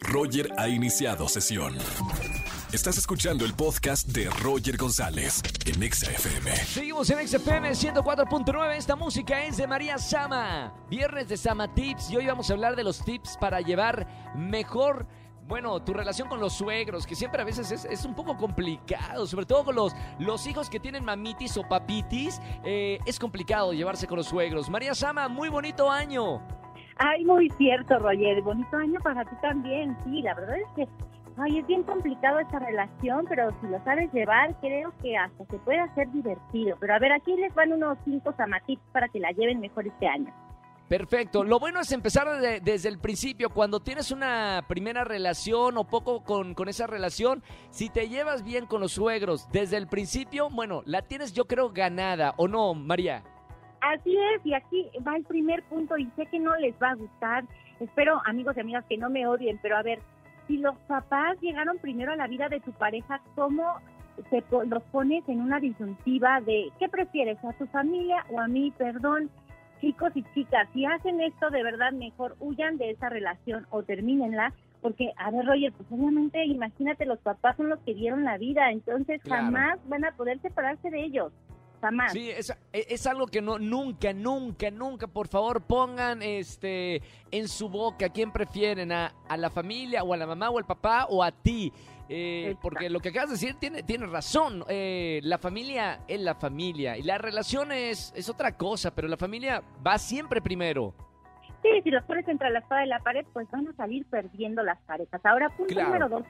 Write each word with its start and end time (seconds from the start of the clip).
Roger 0.00 0.50
ha 0.58 0.68
iniciado 0.68 1.28
sesión. 1.28 1.76
Estás 2.72 2.96
escuchando 2.96 3.44
el 3.44 3.54
podcast 3.54 4.08
de 4.08 4.30
Roger 4.30 4.76
González 4.76 5.42
en 5.66 5.82
Exa 5.82 6.10
FM. 6.10 6.56
Seguimos 6.56 7.10
en 7.10 7.28
XFM 7.28 7.70
104.9. 7.70 8.76
Esta 8.76 8.96
música 8.96 9.44
es 9.44 9.58
de 9.58 9.66
María 9.66 9.98
Sama. 9.98 10.72
Viernes 10.88 11.28
de 11.28 11.36
Sama 11.36 11.72
Tips. 11.74 12.10
Y 12.10 12.16
hoy 12.16 12.26
vamos 12.26 12.48
a 12.48 12.54
hablar 12.54 12.74
de 12.74 12.84
los 12.84 13.04
tips 13.04 13.36
para 13.38 13.60
llevar 13.60 14.32
mejor. 14.34 15.06
Bueno, 15.46 15.82
tu 15.82 15.92
relación 15.92 16.28
con 16.28 16.40
los 16.40 16.54
suegros, 16.54 17.06
que 17.06 17.14
siempre 17.14 17.42
a 17.42 17.44
veces 17.44 17.70
es, 17.70 17.84
es 17.84 18.04
un 18.04 18.14
poco 18.14 18.36
complicado, 18.36 19.26
sobre 19.26 19.44
todo 19.44 19.64
con 19.64 19.74
los, 19.74 19.92
los 20.18 20.46
hijos 20.46 20.70
que 20.70 20.80
tienen 20.80 21.04
mamitis 21.04 21.56
o 21.58 21.68
papitis, 21.68 22.40
eh, 22.64 22.98
es 23.04 23.18
complicado 23.18 23.72
llevarse 23.72 24.06
con 24.06 24.16
los 24.16 24.28
suegros. 24.28 24.70
María 24.70 24.94
Sama, 24.94 25.28
muy 25.28 25.48
bonito 25.48 25.90
año. 25.90 26.40
Ay, 26.98 27.24
muy 27.24 27.48
cierto, 27.50 27.98
Roger. 27.98 28.42
Bonito 28.42 28.76
año 28.76 29.00
para 29.02 29.24
ti 29.24 29.34
también. 29.40 29.96
Sí, 30.04 30.22
la 30.22 30.34
verdad 30.34 30.56
es 30.58 30.68
que 30.76 30.88
ay, 31.38 31.58
es 31.58 31.66
bien 31.66 31.82
complicado 31.82 32.38
esta 32.40 32.58
relación, 32.58 33.24
pero 33.28 33.50
si 33.60 33.66
lo 33.68 33.82
sabes 33.84 34.12
llevar, 34.12 34.54
creo 34.60 34.92
que 35.02 35.16
hasta 35.16 35.44
se 35.46 35.58
puede 35.60 35.80
hacer 35.80 36.10
divertido. 36.12 36.76
Pero 36.78 36.94
a 36.94 36.98
ver, 36.98 37.12
aquí 37.12 37.34
les 37.36 37.54
van 37.54 37.72
unos 37.72 37.96
cinco 38.04 38.32
samatips 38.36 38.82
para 38.92 39.08
que 39.08 39.18
la 39.18 39.30
lleven 39.32 39.60
mejor 39.60 39.86
este 39.86 40.06
año. 40.06 40.32
Perfecto. 40.88 41.42
Lo 41.42 41.58
bueno 41.58 41.80
es 41.80 41.90
empezar 41.90 42.28
de- 42.38 42.60
desde 42.60 42.90
el 42.90 42.98
principio. 42.98 43.48
Cuando 43.48 43.80
tienes 43.80 44.10
una 44.10 44.62
primera 44.68 45.04
relación 45.04 45.78
o 45.78 45.84
poco 45.84 46.22
con, 46.22 46.52
con 46.52 46.68
esa 46.68 46.86
relación, 46.86 47.42
si 47.70 47.88
te 47.88 48.10
llevas 48.10 48.44
bien 48.44 48.66
con 48.66 48.82
los 48.82 48.92
suegros 48.92 49.48
desde 49.52 49.78
el 49.78 49.86
principio, 49.86 50.50
bueno, 50.50 50.82
la 50.84 51.00
tienes 51.00 51.32
yo 51.32 51.46
creo 51.46 51.70
ganada, 51.70 52.34
¿o 52.36 52.46
no, 52.46 52.74
María? 52.74 53.22
Así 53.82 54.16
es, 54.16 54.46
y 54.46 54.54
aquí 54.54 54.88
va 55.06 55.16
el 55.16 55.24
primer 55.24 55.62
punto 55.64 55.98
y 55.98 56.06
sé 56.16 56.26
que 56.26 56.38
no 56.38 56.56
les 56.56 56.74
va 56.80 56.90
a 56.90 56.94
gustar. 56.94 57.44
Espero, 57.80 58.22
amigos 58.26 58.56
y 58.56 58.60
amigas, 58.60 58.84
que 58.88 58.96
no 58.96 59.10
me 59.10 59.26
odien, 59.26 59.58
pero 59.60 59.76
a 59.76 59.82
ver, 59.82 59.98
si 60.46 60.58
los 60.58 60.76
papás 60.86 61.36
llegaron 61.40 61.78
primero 61.78 62.12
a 62.12 62.16
la 62.16 62.28
vida 62.28 62.48
de 62.48 62.60
tu 62.60 62.72
pareja, 62.72 63.20
¿cómo 63.34 63.80
te 64.30 64.44
los 64.68 64.82
pones 64.84 65.28
en 65.28 65.40
una 65.40 65.58
disyuntiva 65.58 66.40
de 66.42 66.70
qué 66.78 66.88
prefieres, 66.88 67.38
a 67.44 67.52
tu 67.54 67.66
familia 67.66 68.24
o 68.30 68.38
a 68.38 68.46
mí? 68.46 68.72
Perdón, 68.78 69.30
chicos 69.80 70.12
y 70.14 70.22
chicas, 70.32 70.68
si 70.72 70.84
hacen 70.84 71.20
esto 71.20 71.50
de 71.50 71.64
verdad, 71.64 71.90
mejor 71.90 72.36
huyan 72.38 72.76
de 72.78 72.90
esa 72.90 73.08
relación 73.08 73.66
o 73.70 73.82
termínenla. 73.82 74.52
Porque, 74.80 75.12
a 75.16 75.30
ver, 75.30 75.46
Roger, 75.46 75.72
pues 75.72 75.88
obviamente, 75.92 76.44
imagínate, 76.44 77.06
los 77.06 77.20
papás 77.20 77.56
son 77.56 77.68
los 77.68 77.78
que 77.80 77.94
dieron 77.94 78.24
la 78.24 78.36
vida, 78.36 78.70
entonces 78.70 79.20
Claro. 79.22 79.44
jamás 79.44 79.78
van 79.88 80.04
a 80.04 80.12
poder 80.12 80.40
separarse 80.40 80.90
de 80.90 81.04
ellos. 81.04 81.32
Jamás. 81.82 82.12
Sí, 82.12 82.30
es, 82.30 82.56
es 82.72 83.06
algo 83.08 83.26
que 83.26 83.42
no, 83.42 83.58
nunca, 83.58 84.12
nunca, 84.12 84.70
nunca, 84.70 85.08
por 85.08 85.26
favor, 85.28 85.60
pongan 85.62 86.22
este 86.22 87.02
en 87.32 87.48
su 87.48 87.68
boca 87.68 88.08
quién 88.08 88.30
prefieren, 88.32 88.92
a, 88.92 89.12
a 89.28 89.36
la 89.36 89.50
familia 89.50 90.04
o 90.04 90.14
a 90.14 90.16
la 90.16 90.26
mamá 90.26 90.48
o 90.48 90.58
al 90.58 90.64
papá 90.64 91.06
o 91.10 91.22
a 91.24 91.32
ti. 91.32 91.72
Eh, 92.08 92.56
porque 92.62 92.88
lo 92.90 93.00
que 93.00 93.08
acabas 93.08 93.30
de 93.30 93.34
decir 93.34 93.54
tiene, 93.58 93.82
tiene 93.82 94.06
razón. 94.06 94.64
Eh, 94.68 95.20
la 95.24 95.38
familia 95.38 96.00
es 96.06 96.20
la 96.20 96.34
familia 96.36 96.96
y 96.96 97.02
la 97.02 97.18
relación 97.18 97.72
es, 97.72 98.12
es 98.14 98.28
otra 98.28 98.56
cosa, 98.56 98.94
pero 98.94 99.08
la 99.08 99.16
familia 99.16 99.62
va 99.86 99.98
siempre 99.98 100.40
primero. 100.40 100.94
Sí, 101.62 101.68
si 101.84 101.90
los 101.90 102.04
pones 102.04 102.26
entre 102.28 102.50
la 102.50 102.58
espada 102.58 102.84
y 102.84 102.88
la 102.88 102.98
pared, 103.00 103.24
pues 103.32 103.48
van 103.50 103.66
a 103.68 103.72
salir 103.74 104.04
perdiendo 104.06 104.62
las 104.62 104.78
parejas. 104.82 105.20
Ahora, 105.24 105.48
punto 105.56 105.72
Claro. 105.74 105.88
número 105.88 106.08
dos, 106.08 106.22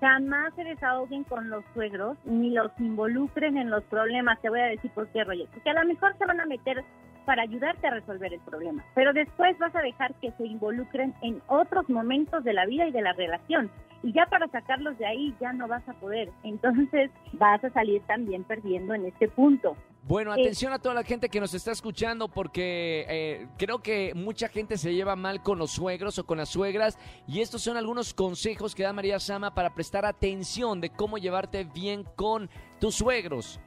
jamás 0.00 0.52
se 0.54 0.64
desahoguen 0.64 1.24
con 1.24 1.50
los 1.50 1.64
suegros 1.74 2.16
ni 2.24 2.50
los 2.50 2.72
involucren 2.78 3.56
en 3.56 3.70
los 3.70 3.84
problemas. 3.84 4.40
Te 4.40 4.48
voy 4.48 4.60
a 4.60 4.64
decir 4.66 4.90
por 4.92 5.06
qué, 5.08 5.22
Roger. 5.24 5.46
Porque 5.52 5.70
a 5.70 5.74
lo 5.74 5.86
mejor 5.86 6.16
se 6.18 6.26
van 6.26 6.40
a 6.40 6.46
meter 6.46 6.82
para 7.26 7.42
ayudarte 7.42 7.86
a 7.86 7.90
resolver 7.90 8.32
el 8.32 8.40
problema, 8.40 8.84
pero 8.94 9.12
después 9.12 9.56
vas 9.58 9.74
a 9.76 9.82
dejar 9.82 10.14
que 10.14 10.32
se 10.32 10.46
involucren 10.46 11.14
en 11.22 11.40
otros 11.46 11.88
momentos 11.88 12.42
de 12.42 12.54
la 12.54 12.66
vida 12.66 12.88
y 12.88 12.92
de 12.92 13.02
la 13.02 13.12
relación. 13.12 13.70
Y 14.02 14.12
ya 14.12 14.24
para 14.26 14.48
sacarlos 14.48 14.96
de 14.98 15.06
ahí 15.06 15.34
ya 15.40 15.52
no 15.52 15.68
vas 15.68 15.86
a 15.88 15.92
poder. 15.94 16.30
Entonces 16.42 17.10
vas 17.34 17.62
a 17.62 17.70
salir 17.70 18.00
también 18.06 18.44
perdiendo 18.44 18.94
en 18.94 19.04
este 19.06 19.28
punto. 19.28 19.76
Bueno, 20.04 20.34
Eh, 20.34 20.40
atención 20.40 20.72
a 20.72 20.78
toda 20.78 20.94
la 20.94 21.02
gente 21.02 21.28
que 21.28 21.40
nos 21.40 21.52
está 21.52 21.72
escuchando 21.72 22.28
porque 22.28 23.04
eh, 23.08 23.46
creo 23.58 23.80
que 23.80 24.14
mucha 24.14 24.48
gente 24.48 24.78
se 24.78 24.94
lleva 24.94 25.14
mal 25.16 25.42
con 25.42 25.58
los 25.58 25.72
suegros 25.72 26.18
o 26.18 26.24
con 26.24 26.38
las 26.38 26.48
suegras 26.48 26.98
y 27.28 27.40
estos 27.42 27.60
son 27.62 27.76
algunos 27.76 28.14
consejos 28.14 28.74
que 28.74 28.82
da 28.82 28.94
María 28.94 29.20
Sama 29.20 29.52
para 29.54 29.74
prestar 29.74 30.06
atención 30.06 30.80
de 30.80 30.88
cómo 30.88 31.18
llevarte 31.18 31.64
bien 31.64 32.04
con 32.16 32.48
tus 32.80 32.94
suegros. 32.94 33.60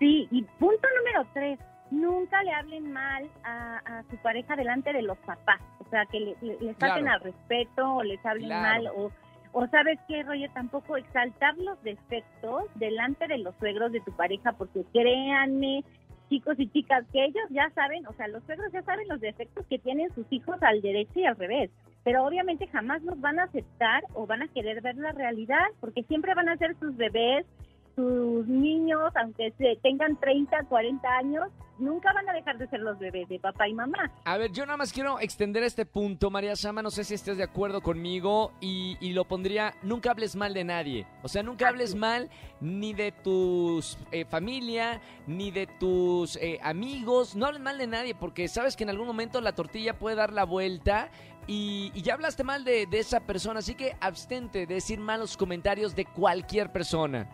Sí, 0.00 0.26
y 0.32 0.42
punto 0.58 0.88
número 0.98 1.24
tres, 1.32 1.60
nunca 1.92 2.42
le 2.42 2.52
hablen 2.52 2.92
mal 2.92 3.30
a, 3.44 3.76
a 3.78 4.02
su 4.10 4.16
pareja 4.16 4.56
delante 4.56 4.92
de 4.92 5.02
los 5.02 5.16
papás. 5.18 5.60
O 5.78 5.88
sea, 5.88 6.04
que 6.06 6.18
le, 6.18 6.36
le- 6.40 6.58
les 6.60 6.76
Claro. 6.78 7.08
al 7.08 7.20
respeto 7.20 7.94
o 7.94 8.02
les 8.02 8.24
hablen 8.26 8.48
Claro. 8.48 8.62
mal 8.84 8.86
o, 8.96 9.12
o 9.54 9.66
sabes 9.68 10.00
qué, 10.08 10.24
Roger, 10.24 10.50
tampoco 10.52 10.96
exaltar 10.96 11.56
los 11.58 11.80
defectos 11.84 12.64
delante 12.74 13.28
de 13.28 13.38
los 13.38 13.54
suegros 13.60 13.92
de 13.92 14.00
tu 14.00 14.10
pareja 14.10 14.52
porque 14.52 14.84
créanme, 14.92 15.84
chicos 16.28 16.58
y 16.58 16.68
chicas, 16.70 17.04
que 17.12 17.24
ellos 17.24 17.44
ya 17.50 17.70
saben, 17.70 18.04
o 18.08 18.12
sea, 18.14 18.26
los 18.26 18.42
suegros 18.44 18.72
ya 18.72 18.82
saben 18.82 19.06
los 19.06 19.20
defectos 19.20 19.64
que 19.66 19.78
tienen 19.78 20.12
sus 20.12 20.26
hijos 20.30 20.60
al 20.60 20.82
derecho 20.82 21.20
y 21.20 21.24
al 21.24 21.36
revés. 21.36 21.70
Pero 22.02 22.24
obviamente 22.24 22.66
jamás 22.66 23.00
los 23.04 23.20
van 23.20 23.38
a 23.38 23.44
aceptar 23.44 24.02
o 24.14 24.26
van 24.26 24.42
a 24.42 24.48
querer 24.48 24.82
ver 24.82 24.96
la 24.96 25.12
realidad 25.12 25.64
porque 25.80 26.02
siempre 26.02 26.34
van 26.34 26.48
a 26.48 26.56
ser 26.56 26.76
sus 26.80 26.96
bebés, 26.96 27.46
sus 27.94 28.46
niños, 28.46 29.12
aunque 29.16 29.52
se 29.58 29.76
tengan 29.82 30.16
30, 30.16 30.64
40 30.64 31.08
años, 31.08 31.44
nunca 31.78 32.12
van 32.12 32.28
a 32.28 32.32
dejar 32.32 32.58
de 32.58 32.68
ser 32.68 32.80
los 32.80 32.98
bebés 32.98 33.28
de 33.28 33.38
papá 33.38 33.68
y 33.68 33.74
mamá. 33.74 34.10
A 34.24 34.36
ver, 34.36 34.52
yo 34.52 34.64
nada 34.66 34.76
más 34.76 34.92
quiero 34.92 35.20
extender 35.20 35.62
este 35.62 35.86
punto, 35.86 36.30
María 36.30 36.56
Sama, 36.56 36.82
no 36.82 36.90
sé 36.90 37.04
si 37.04 37.14
estés 37.14 37.36
de 37.36 37.44
acuerdo 37.44 37.82
conmigo 37.82 38.52
y, 38.60 38.96
y 39.00 39.12
lo 39.12 39.24
pondría, 39.24 39.74
nunca 39.82 40.10
hables 40.10 40.36
mal 40.36 40.54
de 40.54 40.64
nadie. 40.64 41.06
O 41.22 41.28
sea, 41.28 41.42
nunca 41.42 41.68
hables 41.68 41.90
Así 41.90 41.98
mal 41.98 42.30
ni 42.60 42.94
de 42.94 43.12
tus 43.12 43.98
eh, 44.10 44.24
familia, 44.24 45.00
ni 45.26 45.50
de 45.50 45.66
tus 45.66 46.36
eh, 46.36 46.58
amigos, 46.62 47.36
no 47.36 47.46
hables 47.46 47.60
mal 47.60 47.78
de 47.78 47.86
nadie 47.86 48.14
porque 48.14 48.48
sabes 48.48 48.76
que 48.76 48.84
en 48.84 48.90
algún 48.90 49.06
momento 49.06 49.40
la 49.40 49.52
tortilla 49.52 49.98
puede 49.98 50.16
dar 50.16 50.32
la 50.32 50.44
vuelta 50.44 51.10
y, 51.46 51.92
y 51.94 52.02
ya 52.02 52.14
hablaste 52.14 52.42
mal 52.42 52.64
de, 52.64 52.86
de 52.86 52.98
esa 52.98 53.20
persona, 53.20 53.58
así 53.58 53.74
que 53.74 53.96
abstente 54.00 54.66
de 54.66 54.74
decir 54.74 54.98
malos 54.98 55.36
comentarios 55.36 55.94
de 55.94 56.06
cualquier 56.06 56.72
persona. 56.72 57.28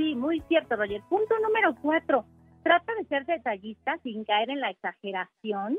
Sí, 0.00 0.14
muy 0.14 0.40
cierto, 0.48 0.76
Roger. 0.76 1.02
Punto 1.10 1.34
número 1.40 1.74
cuatro. 1.82 2.24
Trata 2.62 2.94
de 2.94 3.04
ser 3.04 3.26
detallista 3.26 3.98
sin 4.02 4.24
caer 4.24 4.48
en 4.48 4.58
la 4.58 4.70
exageración, 4.70 5.76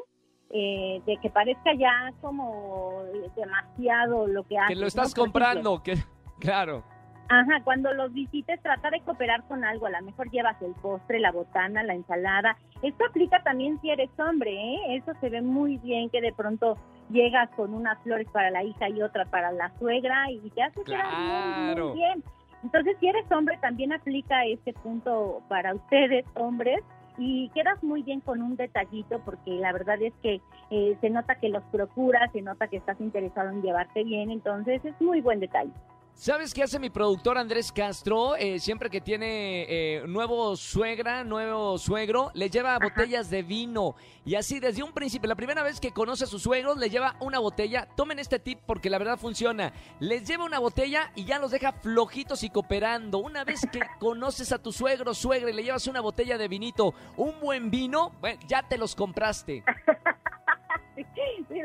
eh, 0.51 1.01
de 1.07 1.17
que 1.17 1.31
parezca 1.31 1.73
ya 1.73 2.13
como 2.21 3.01
demasiado 3.35 4.27
lo 4.27 4.43
que 4.43 4.59
haces. 4.59 4.75
Que 4.75 4.79
lo 4.79 4.85
estás 4.85 5.15
comprando, 5.15 5.81
que 5.81 5.95
claro. 6.39 6.83
Ajá, 7.29 7.63
cuando 7.63 7.91
los 7.93 8.13
visites, 8.13 8.61
trata 8.61 8.91
de 8.91 8.99
cooperar 8.99 9.41
con 9.47 9.63
algo. 9.63 9.87
A 9.87 9.89
lo 9.89 10.01
mejor 10.03 10.29
llevas 10.29 10.61
el 10.61 10.73
postre, 10.75 11.19
la 11.19 11.31
botana, 11.31 11.81
la 11.81 11.95
ensalada. 11.95 12.57
Esto 12.83 13.05
aplica 13.07 13.41
también 13.41 13.81
si 13.81 13.89
eres 13.89 14.11
hombre, 14.19 14.51
¿eh? 14.51 14.97
Eso 14.97 15.13
se 15.19 15.29
ve 15.29 15.41
muy 15.41 15.77
bien 15.77 16.11
que 16.11 16.21
de 16.21 16.33
pronto 16.33 16.77
llegas 17.09 17.49
con 17.55 17.73
unas 17.73 17.97
flores 18.03 18.27
para 18.31 18.51
la 18.51 18.63
hija 18.63 18.87
y 18.87 19.01
otra 19.01 19.25
para 19.25 19.51
la 19.51 19.71
suegra 19.79 20.29
y 20.29 20.47
te 20.51 20.61
hace 20.61 20.83
quedar 20.83 21.05
muy, 21.05 21.15
Claro. 21.15 21.87
muy 21.89 21.97
bien. 21.97 22.23
Entonces, 22.63 22.95
si 22.99 23.07
eres 23.07 23.29
hombre, 23.31 23.57
también 23.61 23.91
aplica 23.93 24.45
este 24.45 24.73
punto 24.73 25.41
para 25.47 25.73
ustedes, 25.73 26.25
hombres, 26.35 26.83
y 27.17 27.49
quedas 27.49 27.81
muy 27.83 28.03
bien 28.03 28.21
con 28.21 28.41
un 28.41 28.55
detallito 28.55 29.19
porque 29.25 29.51
la 29.51 29.73
verdad 29.73 30.01
es 30.01 30.13
que 30.21 30.41
eh, 30.69 30.97
se 31.01 31.09
nota 31.09 31.35
que 31.35 31.49
los 31.49 31.63
procuras, 31.65 32.31
se 32.31 32.41
nota 32.41 32.67
que 32.67 32.77
estás 32.77 32.99
interesado 33.01 33.49
en 33.49 33.61
llevarte 33.61 34.03
bien, 34.03 34.31
entonces 34.31 34.83
es 34.85 34.99
muy 35.01 35.21
buen 35.21 35.39
detalle. 35.39 35.71
¿Sabes 36.13 36.53
qué 36.53 36.61
hace 36.61 36.77
mi 36.77 36.91
productor 36.91 37.39
Andrés 37.39 37.71
Castro? 37.71 38.35
Eh, 38.35 38.59
siempre 38.59 38.91
que 38.91 39.01
tiene 39.01 39.65
eh, 39.67 40.03
nuevo 40.07 40.55
suegra, 40.55 41.23
nuevo 41.23 41.79
suegro, 41.79 42.29
le 42.35 42.49
lleva 42.49 42.77
botellas 42.77 43.31
de 43.31 43.41
vino. 43.41 43.95
Y 44.23 44.35
así 44.35 44.59
desde 44.59 44.83
un 44.83 44.93
principio, 44.93 45.27
la 45.27 45.35
primera 45.35 45.63
vez 45.63 45.79
que 45.79 45.91
conoce 45.91 46.25
a 46.25 46.27
sus 46.27 46.43
suegros, 46.43 46.77
le 46.77 46.91
lleva 46.91 47.15
una 47.21 47.39
botella. 47.39 47.87
Tomen 47.95 48.19
este 48.19 48.37
tip 48.37 48.59
porque 48.67 48.91
la 48.91 48.99
verdad 48.99 49.17
funciona. 49.17 49.73
Les 49.99 50.27
lleva 50.27 50.45
una 50.45 50.59
botella 50.59 51.11
y 51.15 51.25
ya 51.25 51.39
los 51.39 51.49
deja 51.49 51.71
flojitos 51.71 52.43
y 52.43 52.51
cooperando. 52.51 53.17
Una 53.17 53.43
vez 53.43 53.61
que 53.71 53.79
conoces 53.99 54.51
a 54.51 54.61
tu 54.61 54.71
suegro, 54.71 55.15
suegra 55.15 55.49
y 55.49 55.53
le 55.53 55.63
llevas 55.63 55.87
una 55.87 56.01
botella 56.01 56.37
de 56.37 56.47
vinito, 56.47 56.93
un 57.17 57.39
buen 57.39 57.71
vino, 57.71 58.11
bueno, 58.21 58.39
ya 58.47 58.61
te 58.61 58.77
los 58.77 58.93
compraste. 58.95 59.63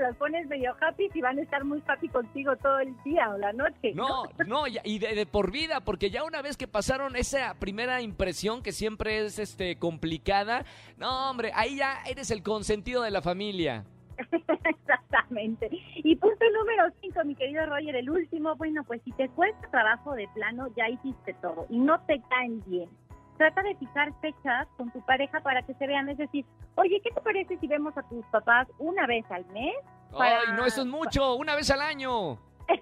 Los 0.06 0.16
pones 0.16 0.46
medio 0.46 0.74
happy 0.80 1.08
y 1.14 1.20
van 1.20 1.38
a 1.38 1.42
estar 1.42 1.64
muy 1.64 1.82
happy 1.86 2.08
contigo 2.08 2.56
todo 2.56 2.78
el 2.78 2.94
día 3.02 3.28
o 3.30 3.38
la 3.38 3.52
noche. 3.52 3.92
No, 3.94 4.24
no, 4.46 4.64
y 4.84 4.98
de, 4.98 5.14
de 5.14 5.26
por 5.26 5.50
vida, 5.50 5.80
porque 5.80 6.10
ya 6.10 6.24
una 6.24 6.42
vez 6.42 6.56
que 6.56 6.68
pasaron 6.68 7.16
esa 7.16 7.54
primera 7.58 8.00
impresión 8.02 8.62
que 8.62 8.72
siempre 8.72 9.24
es 9.24 9.38
este 9.38 9.78
complicada, 9.78 10.64
no, 10.96 11.30
hombre, 11.30 11.50
ahí 11.54 11.76
ya 11.76 12.02
eres 12.06 12.30
el 12.30 12.42
consentido 12.42 13.02
de 13.02 13.10
la 13.10 13.22
familia. 13.22 13.84
Exactamente. 14.64 15.68
Y 15.96 16.16
punto 16.16 16.44
número 16.58 16.84
cinco, 17.00 17.24
mi 17.24 17.34
querido 17.34 17.66
Roger, 17.66 17.96
el 17.96 18.10
último, 18.10 18.56
bueno, 18.56 18.82
pues 18.84 19.02
si 19.02 19.12
te 19.12 19.28
cuesta 19.30 19.68
trabajo 19.70 20.14
de 20.14 20.28
plano, 20.34 20.68
ya 20.76 20.88
hiciste 20.88 21.34
todo 21.34 21.66
y 21.68 21.78
no 21.78 22.00
te 22.06 22.20
caen 22.28 22.62
bien. 22.66 22.88
Trata 23.36 23.62
de 23.62 23.74
fijar 23.74 24.12
fechas 24.20 24.66
con 24.78 24.90
tu 24.92 25.04
pareja 25.04 25.40
para 25.40 25.62
que 25.62 25.74
se 25.74 25.86
vean, 25.86 26.08
es 26.08 26.16
decir, 26.16 26.46
oye, 26.76 27.00
¿qué 27.02 27.10
te 27.10 27.20
parece 27.20 27.58
si 27.58 27.66
vemos 27.66 27.96
a 27.98 28.02
tus 28.08 28.24
papás 28.26 28.66
una 28.78 29.06
vez 29.06 29.24
al 29.30 29.44
mes? 29.46 29.74
Para- 30.12 30.40
Ay, 30.40 30.46
no, 30.56 30.64
eso 30.66 30.80
es 30.82 30.86
mucho, 30.86 31.34
una 31.36 31.54
vez 31.54 31.70
al 31.70 31.80
año. 31.80 32.38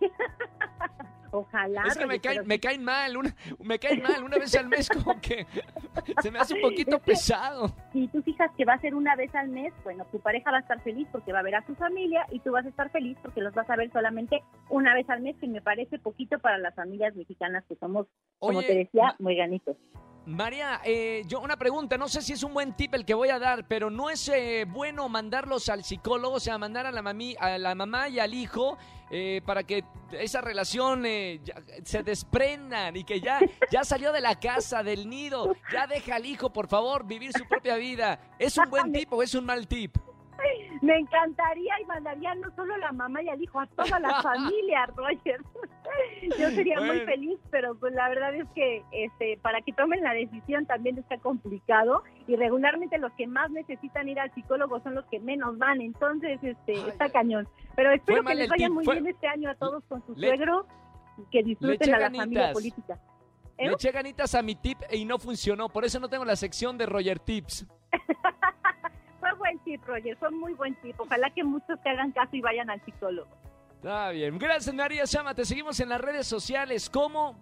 Ojalá. 1.37 1.83
Es 1.89 1.99
que 1.99 2.07
me 2.07 2.21
caen, 2.21 2.47
me 2.47 2.61
caen 2.61 2.85
mal, 2.85 3.17
una, 3.17 3.35
me 3.59 3.77
caen 3.81 4.01
mal 4.03 4.23
una 4.23 4.39
vez 4.39 4.55
al 4.55 4.69
mes 4.69 4.89
como 4.89 5.21
que 5.21 5.45
se 6.23 6.31
me 6.31 6.39
hace 6.39 6.55
un 6.55 6.61
poquito 6.63 7.01
pesado. 7.01 7.75
si 7.93 8.07
tú 8.07 8.23
fijas 8.23 8.53
que 8.57 8.65
va 8.65 8.75
a 8.75 8.81
ser 8.81 8.95
una 8.95 9.17
vez 9.17 9.35
al 9.35 9.49
mes, 9.49 9.73
bueno, 9.83 10.07
tu 10.13 10.21
pareja 10.21 10.53
va 10.53 10.59
a 10.59 10.61
estar 10.61 10.81
feliz 10.83 11.09
porque 11.11 11.33
va 11.33 11.41
a 11.41 11.43
ver 11.43 11.57
a 11.57 11.67
su 11.67 11.75
familia 11.75 12.25
y 12.31 12.39
tú 12.39 12.53
vas 12.53 12.65
a 12.65 12.69
estar 12.69 12.89
feliz 12.91 13.19
porque 13.21 13.41
los 13.41 13.53
vas 13.53 13.69
a 13.69 13.75
ver 13.75 13.91
solamente 13.91 14.45
una 14.69 14.95
vez 14.95 15.11
al 15.11 15.23
mes, 15.23 15.35
que 15.41 15.49
me 15.49 15.61
parece 15.61 15.99
poquito 15.99 16.39
para 16.39 16.57
las 16.59 16.73
familias 16.77 17.17
mexicanas 17.17 17.65
que 17.69 17.75
somos, 17.75 18.07
como 18.39 18.59
Oye, 18.59 18.69
te 18.69 18.75
decía, 18.77 19.17
muy 19.19 19.35
ganitos. 19.35 19.77
María, 20.27 20.81
eh, 20.85 21.23
yo 21.27 21.41
una 21.41 21.57
pregunta, 21.59 21.99
no 21.99 22.09
sé 22.09 22.23
si 22.23 22.33
es 22.33 22.43
un 22.43 22.55
buen 22.55 22.73
tip 22.75 22.95
el 22.95 23.05
que 23.05 23.13
voy 23.13 23.29
a 23.29 23.39
dar, 23.39 23.67
pero 23.69 23.91
no 23.91 24.09
es 24.09 24.27
eh, 24.31 24.65
bueno 24.67 25.07
mandarlos 25.11 25.69
al 25.69 25.85
psicólogo, 25.85 26.37
o 26.37 26.41
sea, 26.41 26.57
mandar 26.57 26.87
a 26.87 26.93
la, 26.93 27.03
mami, 27.03 27.37
a 27.39 27.59
la 27.59 27.75
mamá 27.75 28.09
y 28.09 28.19
al 28.19 28.33
hijo 28.33 28.79
eh, 29.11 29.43
para 29.45 29.65
que 29.65 29.85
esa 30.13 30.41
relación 30.41 31.05
eh, 31.05 31.41
ya- 31.45 31.61
se 31.85 32.03
desprendan 32.03 32.97
y 32.97 33.05
que 33.05 33.21
ya, 33.21 33.39
ya 33.71 33.85
salió 33.85 34.13
de 34.13 34.23
la 34.23 34.41
casa, 34.41 34.83
del 34.83 35.11
nido, 35.11 35.55
ya 35.71 35.87
deja 35.87 36.17
al 36.17 36.25
hijo, 36.25 36.51
por 36.51 36.69
favor, 36.69 37.07
vivir 37.07 37.31
su 37.37 37.47
propia 37.47 37.77
vida. 37.77 38.19
¿Es 38.39 38.57
un 38.57 38.71
buen 38.71 38.93
tip 38.93 39.13
o 39.13 39.23
es 39.23 39.35
un 39.35 39.45
mal 39.45 39.69
tip? 39.69 39.95
Me 40.85 40.99
encantaría 40.99 41.73
y 41.81 41.85
mandaría 41.87 42.35
no 42.35 42.55
solo 42.55 42.75
a 42.75 42.79
la 42.79 42.93
mamá 42.93 43.23
y 43.23 43.29
al 43.29 43.43
hijo, 43.43 43.59
a 43.61 43.67
toda 43.67 43.99
la 44.01 44.21
familia, 44.23 44.87
Roger. 44.95 45.41
Yo 46.39 46.51
sería 46.51 46.81
muy 46.81 47.01
feliz, 47.01 47.39
pero 47.51 47.75
pues 47.77 47.93
la 47.95 48.09
verdad 48.09 48.35
es 48.35 48.47
que 48.55 48.83
este 48.93 49.39
para 49.43 49.61
que 49.63 49.73
tomen 49.73 50.03
la 50.03 50.13
decisión 50.13 50.67
también 50.67 50.99
está 50.99 51.19
complicado 51.19 52.03
y 52.27 52.37
regularmente 52.37 52.99
los 52.99 53.13
que 53.13 53.27
más 53.27 53.51
necesitan 53.51 54.09
ir 54.09 54.19
al 54.21 54.33
psicólogo 54.35 54.81
son 54.81 54.95
los 54.95 55.05
que 55.07 55.21
menos 55.21 55.57
van, 55.59 55.81
entonces 55.81 56.39
este 56.43 56.73
Ay, 56.77 56.85
está 56.89 57.09
cañón. 57.11 57.49
Pero 57.77 57.91
espero 57.93 58.23
que 58.25 58.35
les 58.35 58.49
vaya 58.49 58.69
muy 58.69 58.85
fue- 58.85 58.95
bien 59.01 59.07
este 59.15 59.27
año 59.29 59.51
a 59.51 59.55
todos 59.55 59.83
con 59.85 60.05
su 60.07 60.15
Le- 60.17 60.29
suegro 60.29 60.67
y 61.19 61.23
que 61.31 61.43
disfruten 61.43 61.95
a 61.95 61.99
la 61.99 62.11
familia 62.11 62.53
política. 62.53 62.99
¿Eh? 63.57 63.69
Le 63.69 63.73
eché 63.75 63.93
ganitas 63.93 64.35
a 64.35 64.43
mi 64.43 64.57
tip 64.57 64.79
y 64.91 65.05
no 65.05 65.19
funcionó, 65.19 65.69
por 65.69 65.85
eso 65.85 66.01
no 66.01 66.09
tengo 66.09 66.25
la 66.25 66.35
sección 66.37 66.77
de 66.77 66.87
Roger 66.87 67.21
Tips. 67.21 67.67
Roger, 69.87 70.17
fue 70.17 70.31
muy 70.31 70.55
buen 70.55 70.75
tip. 70.77 70.99
Ojalá 70.99 71.31
que 71.31 71.45
muchos 71.45 71.81
te 71.83 71.89
hagan 71.91 72.13
caso 72.13 72.37
y 72.37 72.41
vayan 72.41 72.71
al 72.71 72.85
psicólogo. 72.85 73.29
Está 73.77 74.11
bien. 74.11 74.39
Gracias, 74.39 74.75
María 74.75 75.07
Sama. 75.07 75.35
Te 75.35 75.45
seguimos 75.45 75.79
en 75.81 75.91
las 75.91 76.01
redes 76.01 76.27
sociales. 76.27 76.89
¿Cómo? 76.89 77.37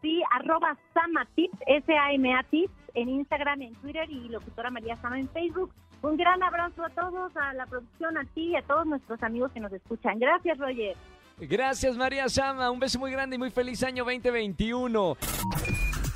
Sí, 0.00 0.22
arroba 0.32 0.76
Samatips, 0.94 1.58
S-A-M-A 1.66 2.42
Tips, 2.44 2.72
en 2.94 3.08
Instagram, 3.08 3.62
en 3.62 3.74
Twitter 3.76 4.10
y 4.10 4.28
locutora 4.28 4.70
María 4.70 4.96
Sama 4.96 5.20
en 5.20 5.28
Facebook. 5.28 5.72
Un 6.02 6.16
gran 6.16 6.42
abrazo 6.42 6.84
a 6.84 6.90
todos, 6.90 7.36
a 7.36 7.52
la 7.52 7.66
producción, 7.66 8.18
a 8.18 8.24
ti 8.24 8.48
y 8.48 8.56
a 8.56 8.62
todos 8.62 8.86
nuestros 8.86 9.22
amigos 9.22 9.52
que 9.52 9.60
nos 9.60 9.72
escuchan. 9.72 10.18
Gracias, 10.18 10.58
Roger. 10.58 10.96
Gracias, 11.38 11.96
María 11.96 12.28
Sama. 12.28 12.70
Un 12.70 12.80
beso 12.80 12.98
muy 12.98 13.12
grande 13.12 13.36
y 13.36 13.38
muy 13.38 13.50
feliz 13.50 13.82
año 13.84 14.04
2021. 14.04 15.16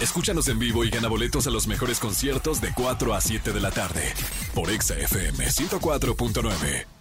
Escúchanos 0.00 0.48
en 0.48 0.58
vivo 0.58 0.84
y 0.84 0.90
gana 0.90 1.08
boletos 1.08 1.46
a 1.46 1.50
los 1.50 1.68
mejores 1.68 2.00
conciertos 2.00 2.60
de 2.60 2.68
4 2.74 3.14
a 3.14 3.20
7 3.20 3.52
de 3.52 3.60
la 3.60 3.70
tarde 3.70 4.02
por 4.56 4.70
Exa 4.70 4.94
FM 4.94 5.44
104.9. 5.44 6.95